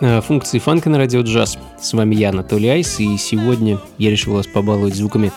[0.00, 1.58] Функции фанка на радио джаз.
[1.80, 5.32] С вами я, Анатолий Айс, и сегодня я решил вас побаловать звуками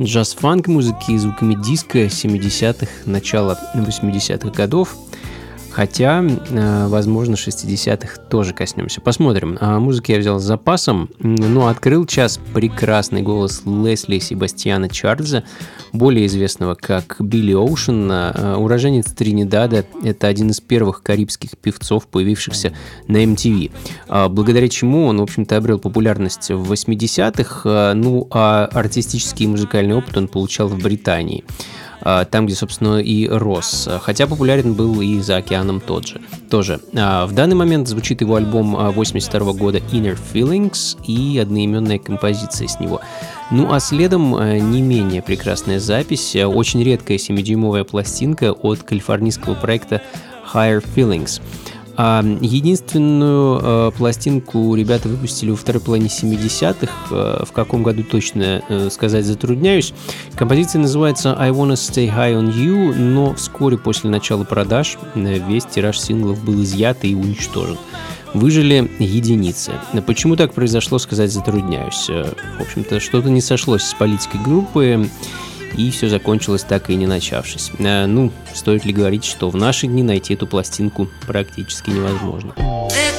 [0.00, 4.96] джаз-фанк музыки, звуками диска 70-х, начала 80-х годов–
[5.72, 9.00] Хотя, э, возможно, 60-х тоже коснемся.
[9.00, 9.56] Посмотрим.
[9.60, 11.08] А музыки я взял с запасом.
[11.18, 15.44] Ну, открыл час прекрасный голос Лесли Себастьяна Чарльза,
[15.94, 19.86] более известного как Билли Оушен, э, уроженец Тринидада.
[20.04, 22.74] Это один из первых карибских певцов, появившихся
[23.08, 23.70] на MTV.
[24.08, 29.48] А благодаря чему он, в общем-то, обрел популярность в 80-х, э, ну, а артистический и
[29.48, 31.44] музыкальный опыт он получал в Британии.
[32.04, 33.88] А, там, где, собственно, и рос.
[34.02, 36.20] Хотя популярен был и за океаном тот же.
[36.50, 36.80] Тоже.
[36.96, 42.66] А, в данный момент звучит его альбом 82 а, года Inner Feelings и одноименная композиция
[42.66, 43.00] с него.
[43.50, 44.32] Ну а следом
[44.70, 50.02] не менее прекрасная запись, очень редкая 7-дюймовая пластинка от калифорнийского проекта
[50.52, 51.40] Higher Feelings.
[51.96, 56.92] А единственную э, пластинку ребята выпустили во второй половине 70-х.
[57.10, 59.92] Э, в каком году точно э, сказать затрудняюсь.
[60.34, 65.66] Композиция называется I Wanna Stay High on You, но вскоре после начала продаж э, весь
[65.66, 67.76] тираж синглов был изъят и уничтожен.
[68.34, 69.72] Выжили единицы.
[70.06, 72.06] Почему так произошло, сказать затрудняюсь.
[72.08, 75.06] Э, в общем-то, что-то не сошлось с политикой группы
[75.76, 77.70] и все закончилось так и не начавшись.
[77.78, 82.54] Э, ну, стоит ли говорить, что в наши дни найти эту пластинку практически невозможно.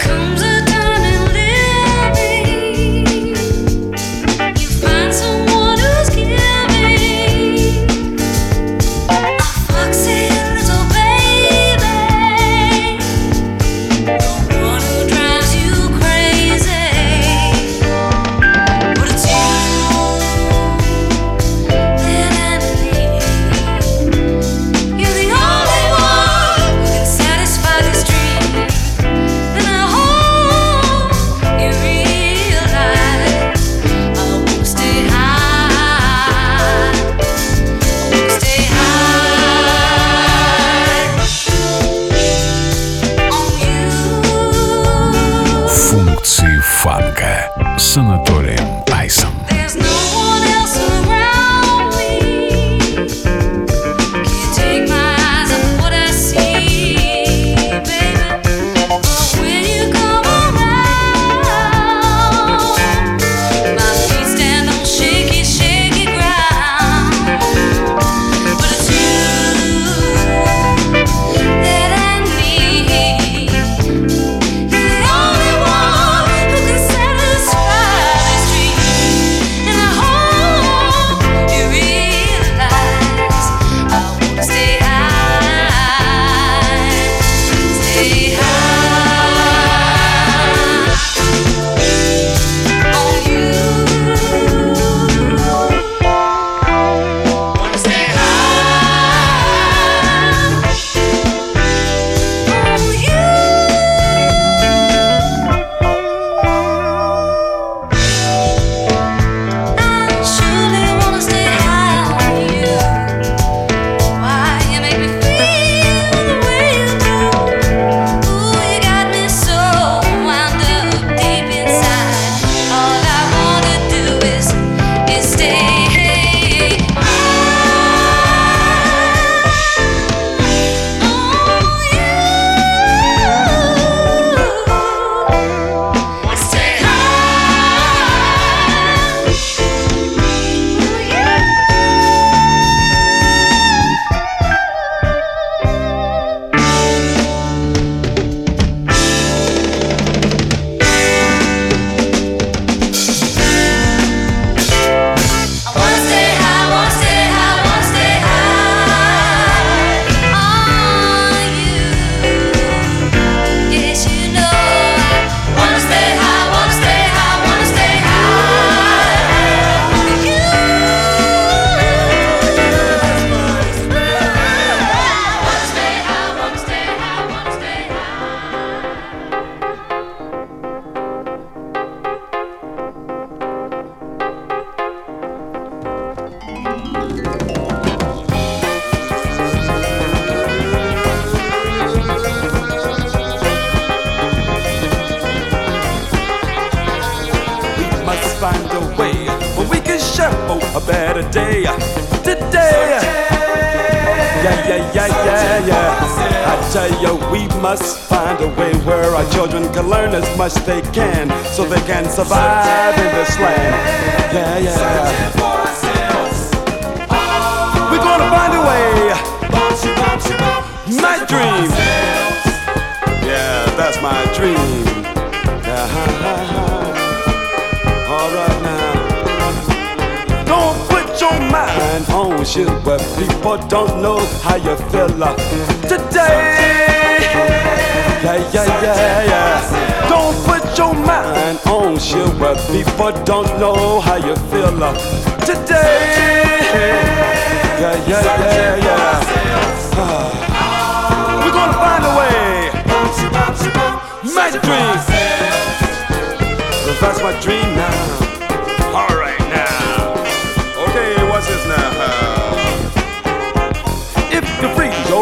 [0.04, 0.73] find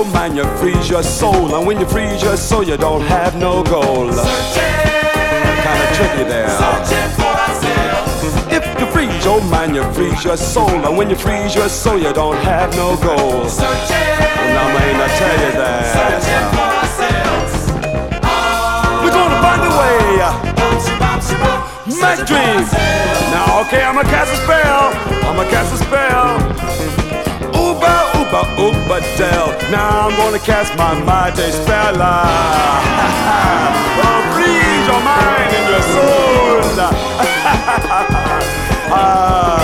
[0.03, 1.56] your mind, you freeze your soul.
[1.56, 4.09] And when you freeze your soul, you don't have no goal.
[4.09, 6.50] Kinda tricky there.
[6.50, 8.53] Searching for ourselves.
[8.57, 10.69] If you freeze your mind, you freeze your soul.
[10.69, 13.44] And when you freeze your soul, you don't have no goal.
[13.44, 15.83] And I'm gonna tell you that.
[15.98, 17.54] Searching for ourselves.
[19.04, 20.00] We're gonna find a way.
[20.24, 20.36] Oh.
[22.01, 22.65] My dream.
[23.33, 24.83] Now, okay, I'ma cast a spell.
[25.30, 27.00] I'ma cast a spell.
[29.72, 31.96] Now I'm gonna cast my magic spell.
[34.04, 36.60] oh, freeze your mind and your soul.
[38.92, 39.60] ah,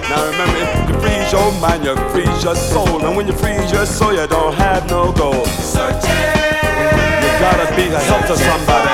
[0.08, 3.04] now remember, if you freeze your mind, you freeze your soul.
[3.04, 5.44] And when you freeze your soul, you don't have no goal.
[5.44, 6.51] Searching
[7.42, 8.86] gotta be a help to somebody.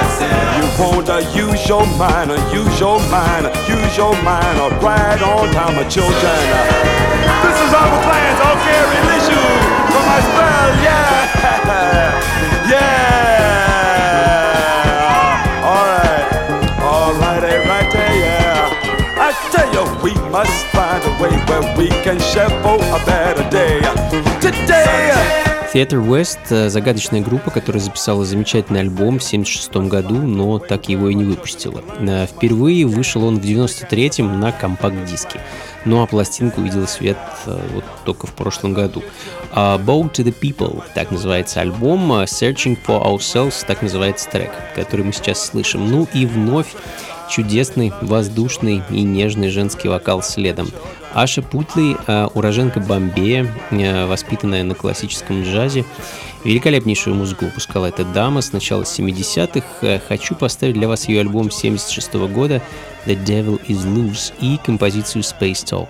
[0.57, 5.53] You wanna use your mind, or use your mind, use your mind, or right on
[5.53, 6.39] time, my children.
[7.45, 8.81] This is our plans, okay,
[9.29, 9.45] you
[9.93, 11.29] from my spell, yeah,
[12.73, 12.89] yeah.
[15.73, 16.27] Alright,
[16.81, 19.27] alright, right there, yeah.
[19.27, 23.45] I tell you, we must find a way where we can share for a better
[23.51, 23.77] day.
[24.41, 25.58] Today.
[25.73, 31.15] Theater West— загадочная группа, которая записала замечательный альбом в 1976 году, но так его и
[31.15, 31.83] не выпустила.
[31.99, 35.43] Э, впервые вышел он в 93-м на компакт-диске.
[35.85, 39.03] Ну а пластинка увидела свет э, вот только в прошлом году.
[39.55, 45.05] Uh, Bow to the People, так называется альбом, Searching for Ourselves, так называется трек, который
[45.05, 45.91] мы сейчас слышим.
[45.91, 46.75] Ну и вновь
[47.29, 50.69] чудесный, воздушный и нежный женский вокал следом.
[51.19, 55.85] Аша Путли, э, уроженка Бомбея, э, воспитанная на классическом джазе.
[56.45, 59.67] Великолепнейшую музыку выпускала эта дама с начала 70-х.
[59.83, 62.63] Э, хочу поставить для вас ее альбом 76 -го года
[63.07, 65.89] «The Devil is Loose» и композицию «Space Talk».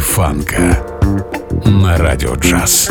[0.00, 0.84] Фанка
[1.64, 2.90] на радио джаз.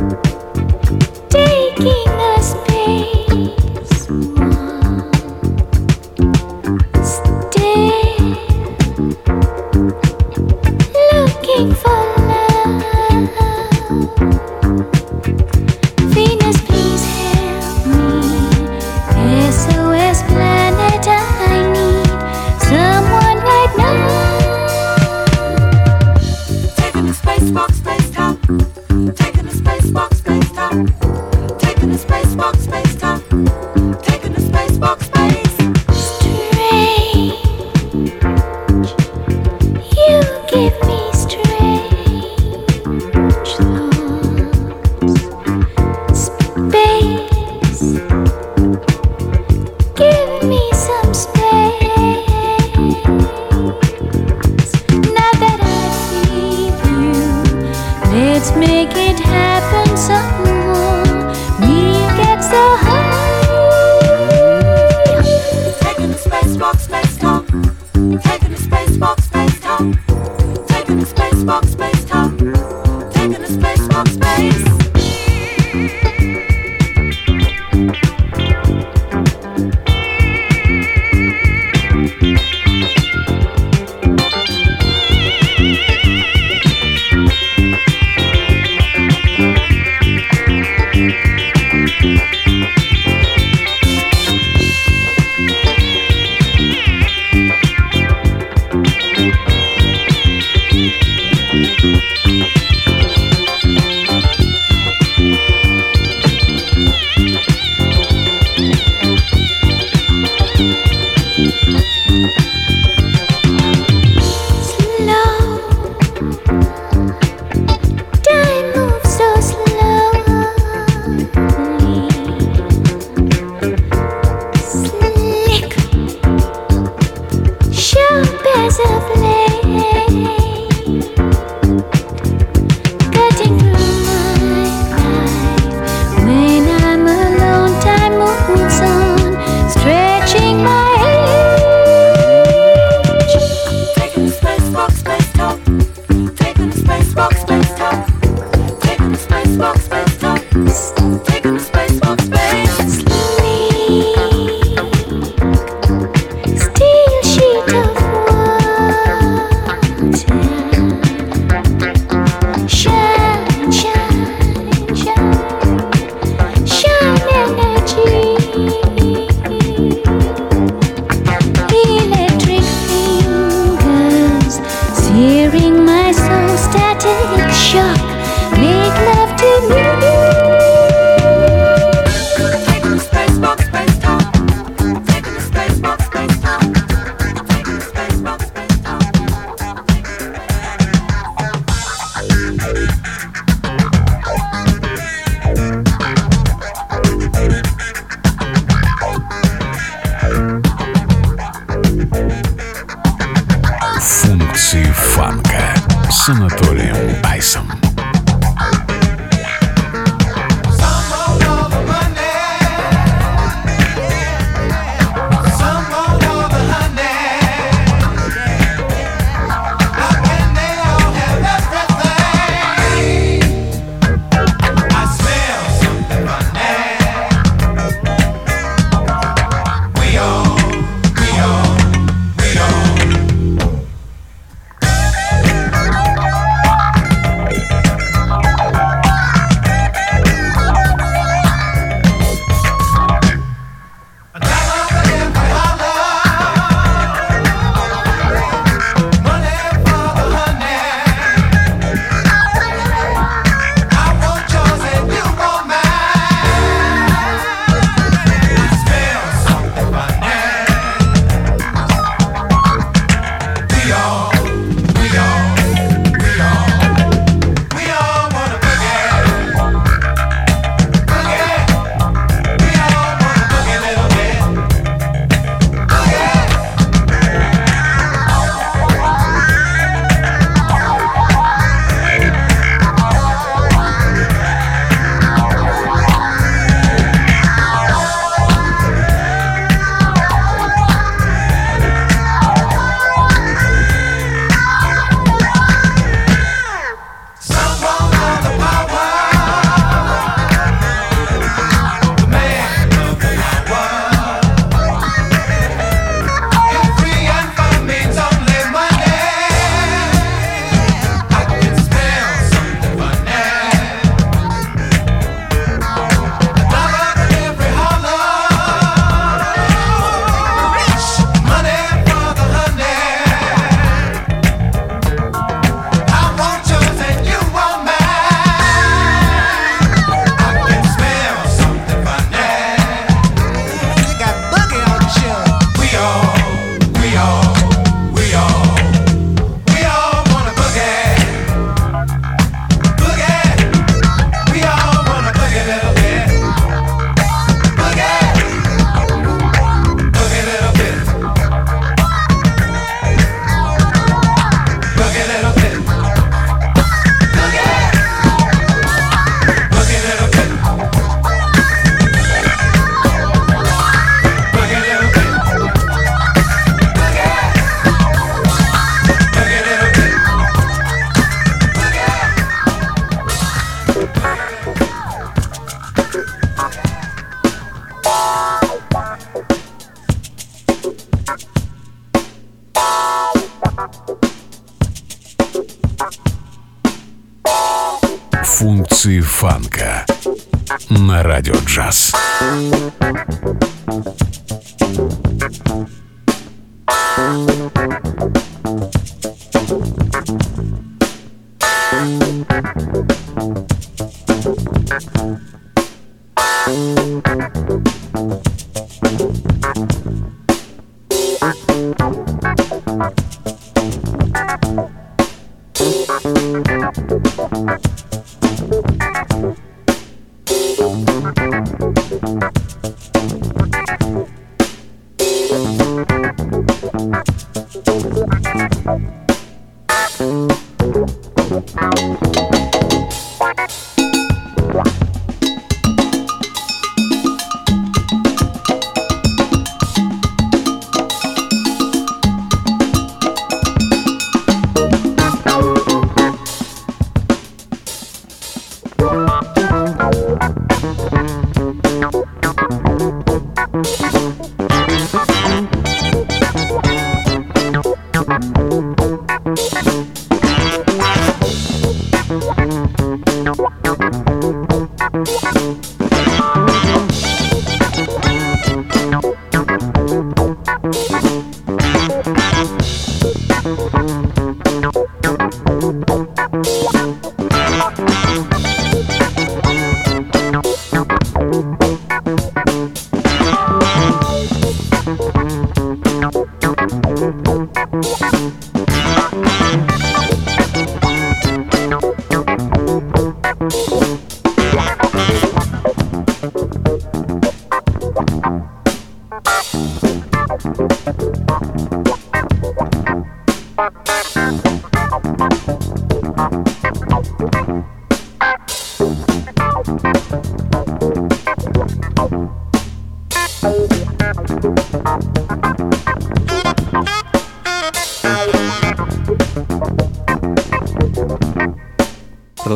[0.00, 0.29] Thank
[1.80, 2.19] King.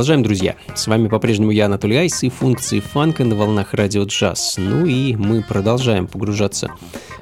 [0.05, 0.57] Продолжаем, друзья.
[0.75, 4.57] С вами по-прежнему я, Анатолий Айс, и функции фанка на волнах радио джаз.
[4.59, 6.69] Ну и мы продолжаем погружаться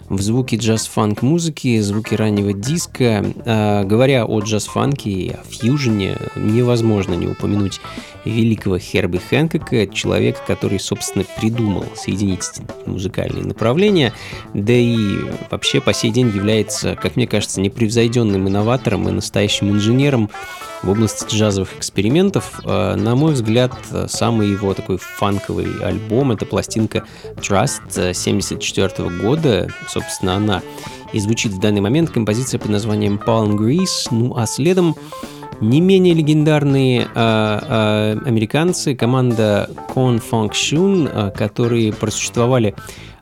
[0.09, 3.25] в звуки джаз-фанк музыки, звуки раннего диска.
[3.47, 7.81] А, говоря о джаз-фанке и о фьюжене, невозможно не упомянуть
[8.25, 12.43] великого Херби Хэнкока, человека, который, собственно, придумал соединить
[12.87, 14.13] музыкальные направления,
[14.55, 15.19] да и
[15.53, 20.31] вообще по сей день является, как мне кажется, непревзойденным инноватором и настоящим инженером
[20.83, 22.61] в области джазовых экспериментов.
[22.65, 23.73] А, на мой взгляд,
[24.09, 27.05] самый его такой фанковый альбом— это пластинка
[27.37, 29.69] Trust 74 года.
[29.89, 30.63] Собственно, она
[31.13, 34.09] и звучит в данный момент композиция под названием Palm Grease.
[34.11, 34.97] Ну а следом
[35.61, 42.75] не менее легендарные э, э, американцы, команда Con Funk Shun, э, которые просуществовали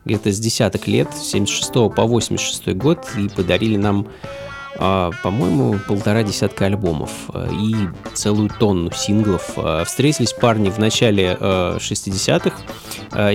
[0.07, 6.23] где-то с десяток лет, с 76 по 86 год, и подарили нам а, по-моему, полтора
[6.23, 7.75] десятка альбомов а, и
[8.15, 9.53] целую тонну синглов.
[9.57, 12.57] А, встретились парни в начале 60-х,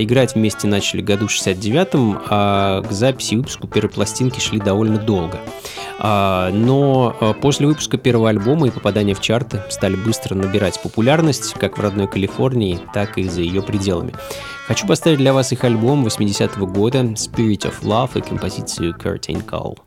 [0.02, 5.40] играть вместе начали году 69-м, а к записи выпуску первой пластинки шли довольно долго.
[5.98, 11.80] Но после выпуска первого альбома и попадания в чарты стали быстро набирать популярность как в
[11.80, 14.12] родной Калифорнии, так и за ее пределами.
[14.66, 19.78] Хочу поставить для вас их альбом 80-го года Spirit of Love и композицию Curtain Call.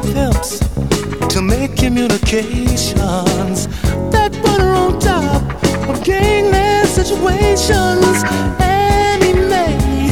[0.00, 0.60] Pimps
[1.28, 3.66] to make communications
[4.12, 5.42] that put her on top
[5.88, 8.22] of gangland situations.
[8.60, 10.10] Annie Mae,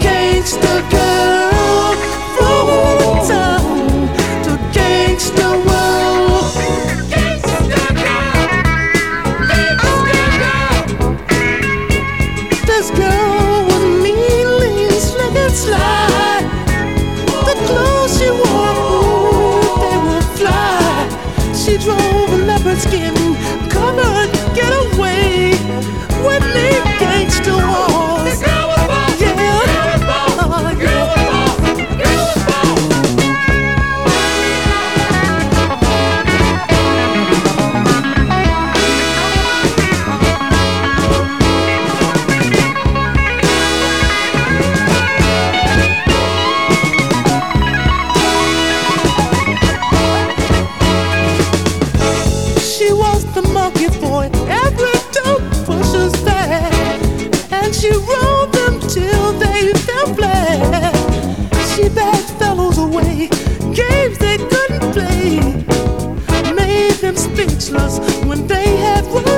[0.00, 1.33] gangsta girl,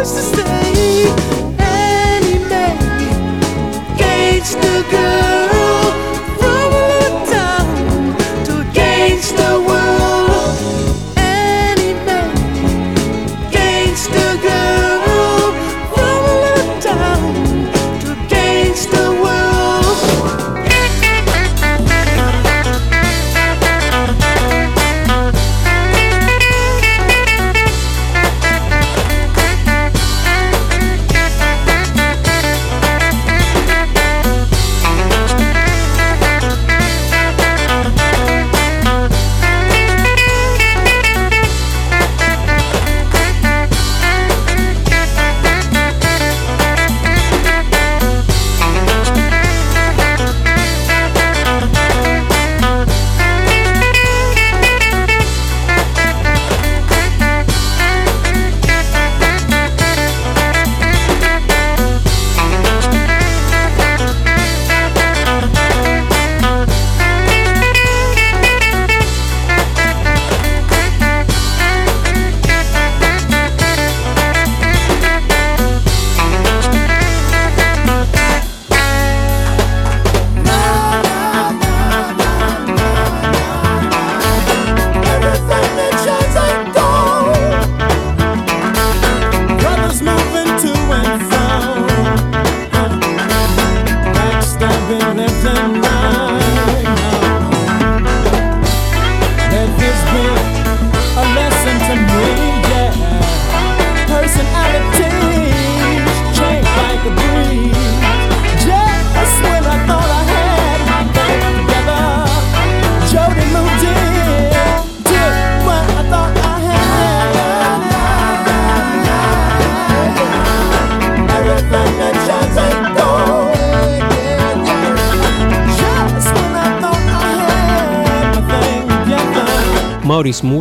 [0.06, 1.08] wants to stay,
[1.58, 2.38] and he
[4.54, 5.25] the girl.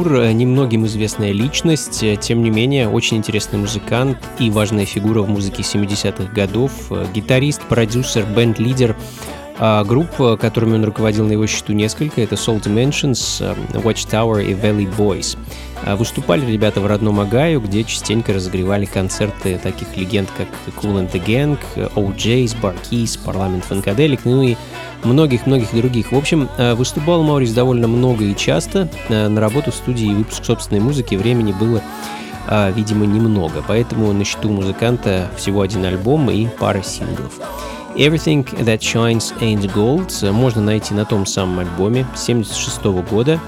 [0.06, 5.22] Мур э, немногим известная личность, э, тем не менее очень интересный музыкант и важная фигура
[5.22, 8.96] в музыке 70-х годов, э, гитарист, продюсер, бенд-лидер.
[9.58, 13.41] А групп, которыми он руководил на его счету несколько, это Soul Dimensions,
[13.74, 15.38] Watchtower и Valley Boys.
[15.86, 20.48] А Выступали ребята в родном Огайо, где частенько разогревали концерты таких легенд, как
[20.82, 21.60] Cool and the Gang,
[21.95, 24.56] OJ's, Barkeys, Парламент Фанкаделик, ну и
[25.04, 26.12] многих-многих других.
[26.12, 28.89] В общем, э, выступал Маурис довольно много и часто.
[29.10, 31.82] Э, На работу в студии и выпуск собственной музыки времени было,
[32.76, 33.63] видимо, немного.
[33.67, 37.39] Поэтому на счету музыканта всего один альбом и пара синглов.
[37.95, 43.39] Everything That Shines Ain't Gold можно найти на том самом альбоме 76 года.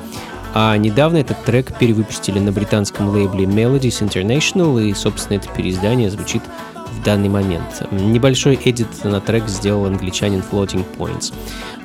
[0.54, 6.42] А недавно этот трек перевыпустили на британском лейбле Melodies International, и, собственно, это переиздание звучит
[6.98, 7.84] в данный момент.
[7.92, 11.34] Небольшой эдит на трек сделал англичанин Floating Points.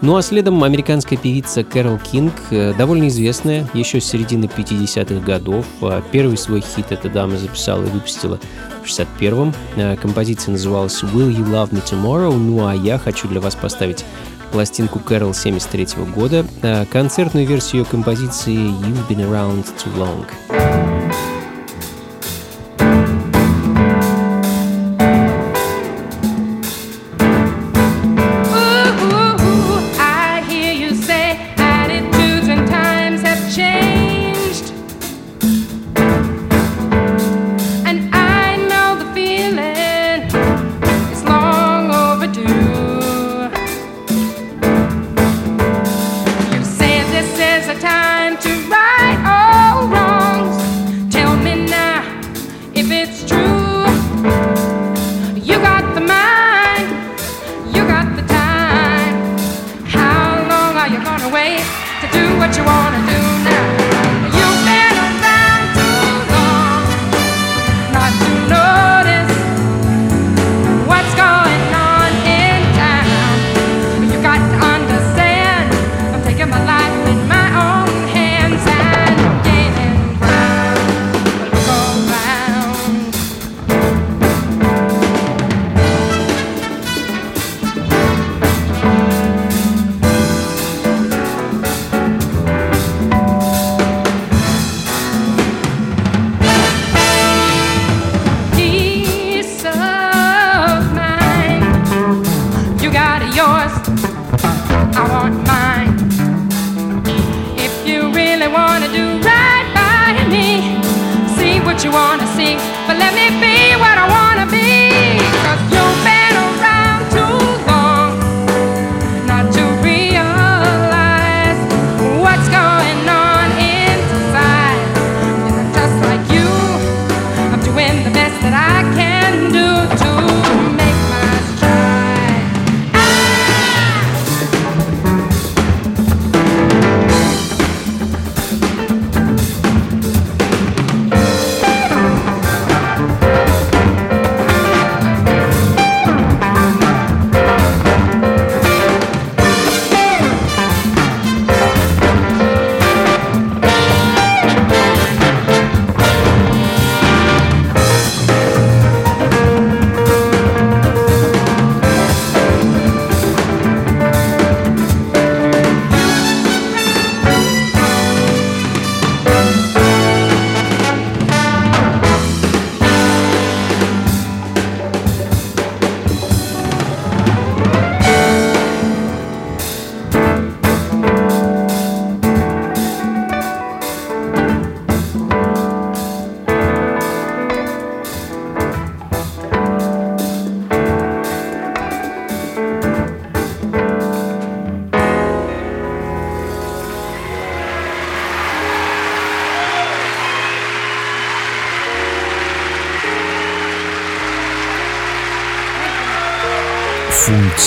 [0.01, 5.65] Ну а следом американская певица Кэрол Кинг, э, довольно известная, еще с середины 50-х годов.
[5.81, 8.41] А первый свой хит эта дама записала и выпустила
[8.83, 9.55] в 61-м.
[9.77, 12.35] Э, композиция называлась «Will You Love Me Tomorrow?».
[12.37, 14.05] Ну а я хочу для вас поставить
[14.53, 20.82] пластинку Кэрол 73 -го года, э, концертную версию композиции «You've Been Around Too Long».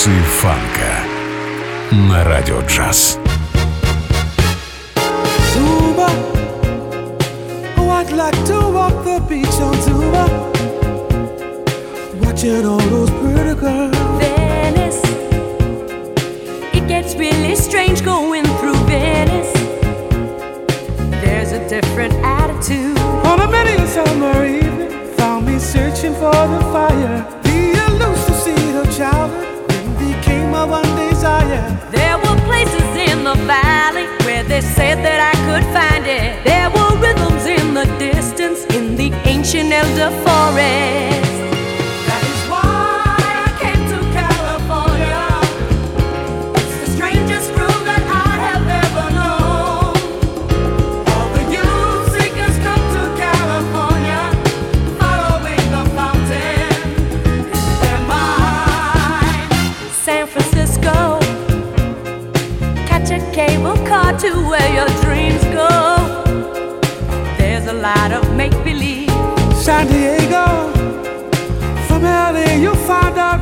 [0.05, 0.93] Функции фанка
[1.91, 3.17] на радио джаз.
[5.53, 6.07] Zuba,
[7.77, 10.25] oh, I'd like to walk the beach on Zuba,
[12.21, 13.97] watching all those pretty girls.
[14.19, 15.01] Venice,
[16.77, 19.51] it gets really strange going through Venice.
[21.23, 22.99] There's a different attitude.
[23.25, 27.34] On a many a summer evening, found me searching for the fire.
[33.44, 36.44] Valley where they said that I could find it.
[36.44, 41.25] There were rhythms in the distance in the ancient elder forest.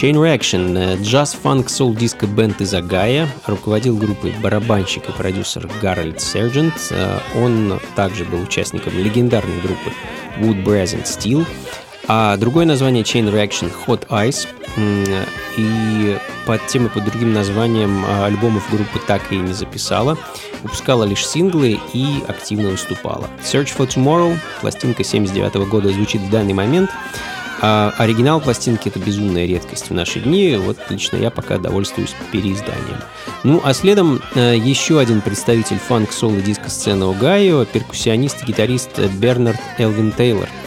[0.00, 6.90] Chain Reaction, джаз-фанк сол диско бенд из Агая, руководил группой барабанщик и продюсер Гарольд Сержант.
[7.36, 9.92] Он также был участником легендарной группы
[10.38, 11.46] Wood Brazen Steel.
[12.08, 14.48] А другое название Chain Reaction Hot Ice.
[15.58, 20.16] И под тем и под другим названием а, альбомов группы так и не записала.
[20.62, 23.28] Выпускала лишь синглы и активно выступала.
[23.42, 26.88] Search for Tomorrow, пластинка 79 года, звучит в данный момент.
[27.62, 30.56] А оригинал пластинки это безумная редкость в наши дни.
[30.56, 33.00] Вот лично я пока довольствуюсь переизданием.
[33.44, 40.12] Ну а следом э, еще один представитель фанк-соло диско-сцены Огайо, перкуссионист и гитарист Бернард Элвин
[40.12, 40.48] Тейлор–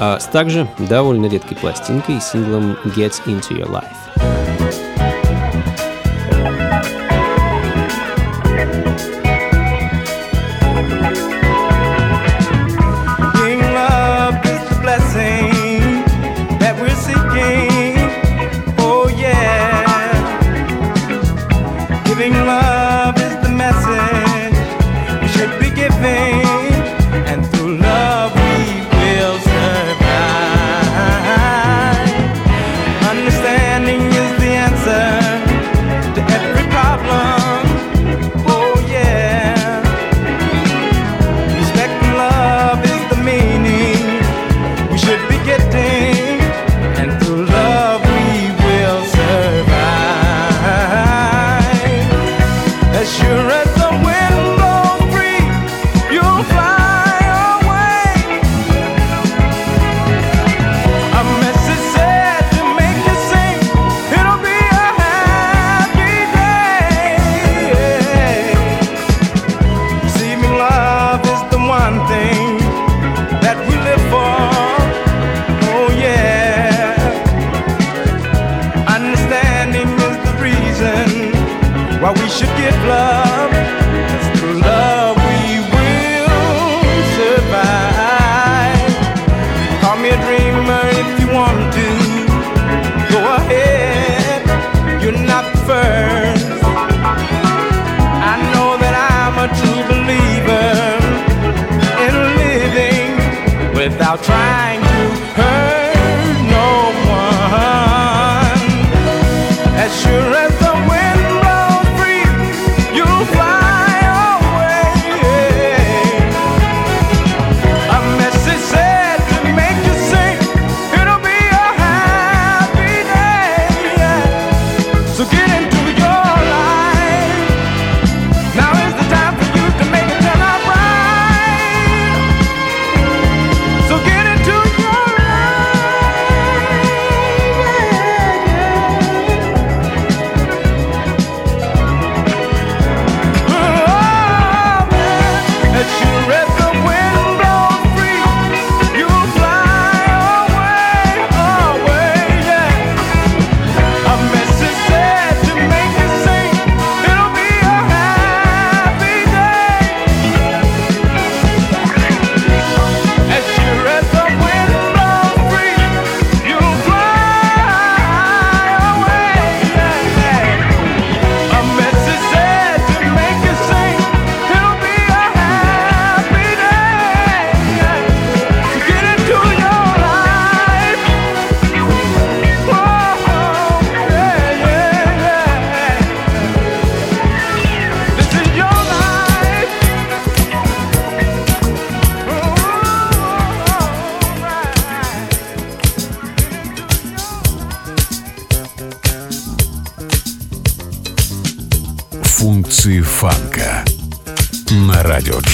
[0.00, 4.59] а с также довольно редкой пластинкой и синглом Gets Into Your Life.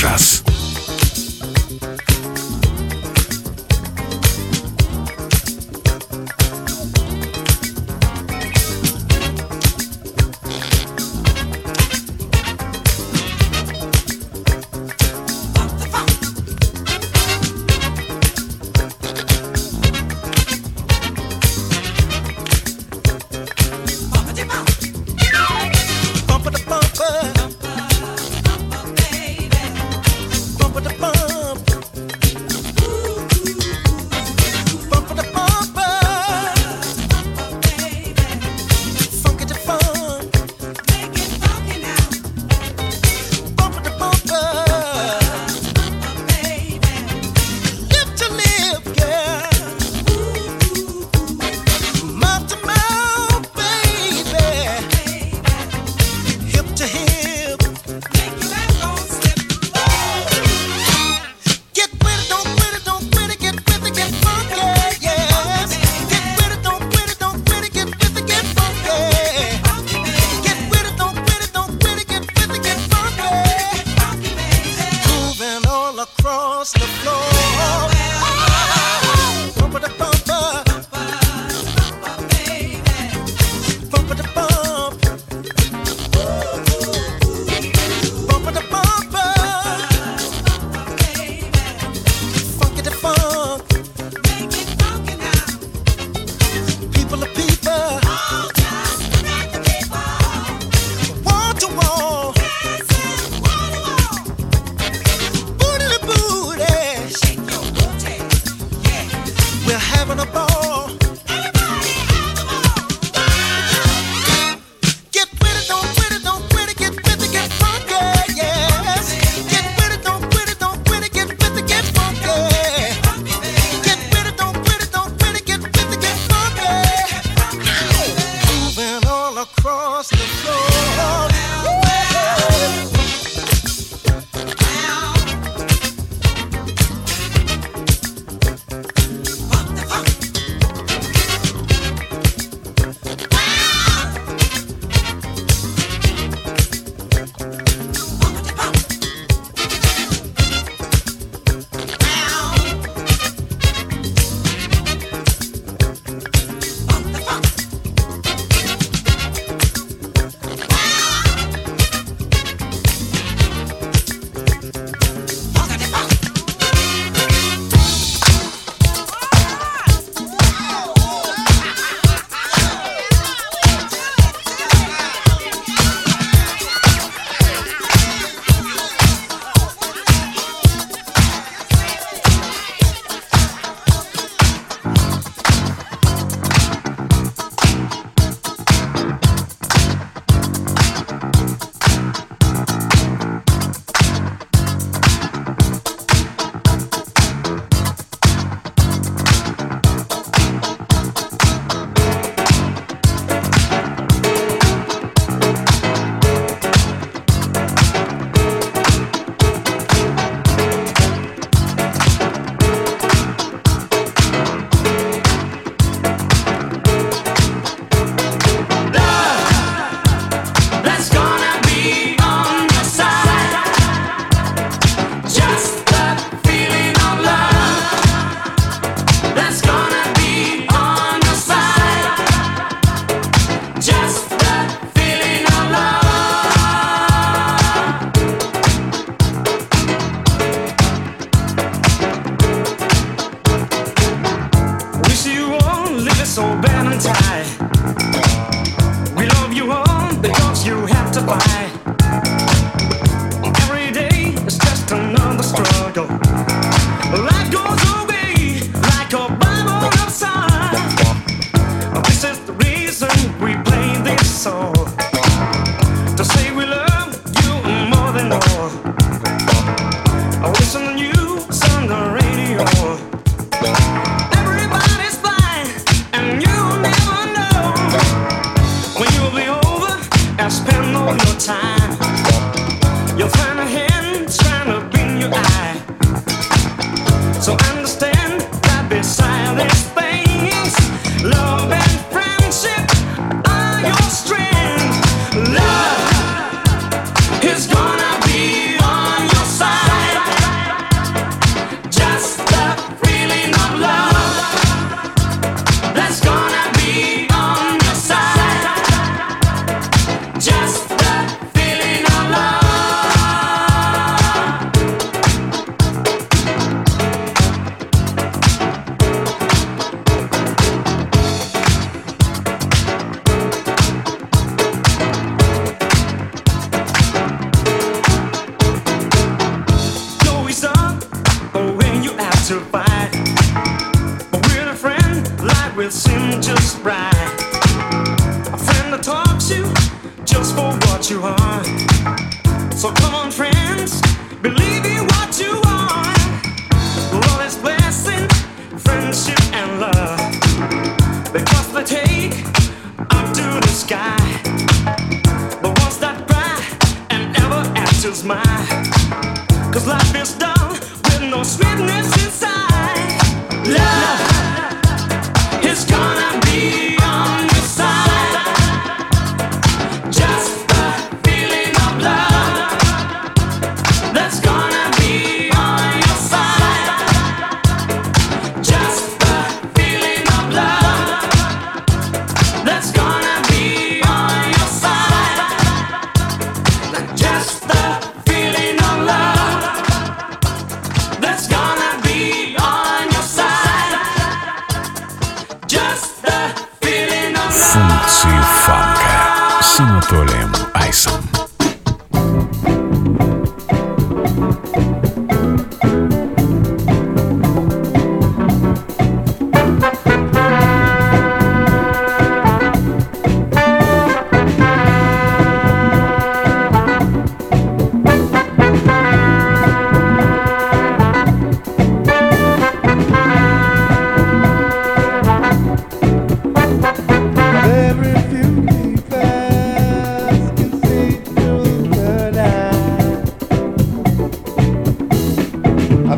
[0.06, 0.35] Yes.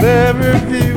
[0.08, 0.87] never be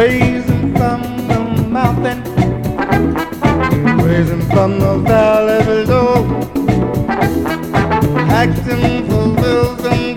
[0.00, 2.22] Praising from the mountain,
[3.98, 6.24] praising from the valley below,
[8.30, 10.09] acting for wisdom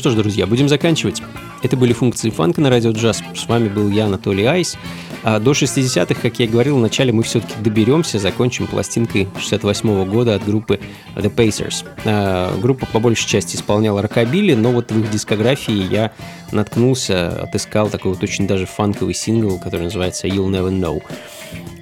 [0.00, 1.22] что ж, друзья, будем заканчивать.
[1.62, 3.22] Это были функции фанка на радио джаз.
[3.36, 4.78] С вами был я, Анатолий Айс.
[5.22, 10.36] А до 60-х, как я и говорил вначале, мы все-таки доберемся, закончим пластинкой 68 года
[10.36, 10.80] от группы
[11.16, 11.84] The Pacers.
[12.06, 16.12] А, группа по большей части исполняла рокобили, но вот в их дискографии я
[16.50, 21.02] наткнулся, отыскал такой вот очень даже фанковый сингл, который называется You'll Never Know.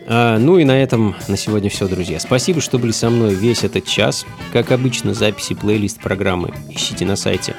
[0.09, 2.19] А, ну и на этом на сегодня все, друзья.
[2.19, 4.27] Спасибо, что были со мной весь этот час.
[4.53, 7.55] Как обычно, записи плейлист программы ищите на сайте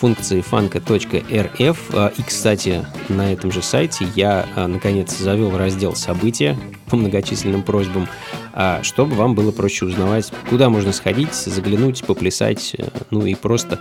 [0.00, 1.90] функции фанка.рф.
[1.92, 7.62] А, и, кстати, на этом же сайте я, а, наконец, завел раздел «События» по многочисленным
[7.62, 8.08] просьбам,
[8.54, 13.78] а, чтобы вам было проще узнавать, куда можно сходить, заглянуть, поплясать, э, ну и просто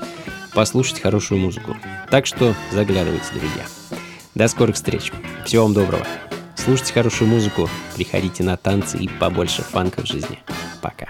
[0.53, 1.75] послушать хорошую музыку.
[2.11, 3.65] Так что заглядывайте, друзья.
[4.35, 5.11] До скорых встреч.
[5.45, 6.05] Всего вам доброго.
[6.55, 10.39] Слушайте хорошую музыку, приходите на танцы и побольше фанка в жизни.
[10.81, 11.07] Пока.